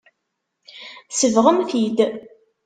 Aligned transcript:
Tsebɣem-t-id. 1.09 1.97